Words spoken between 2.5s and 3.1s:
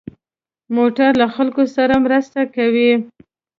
کوي.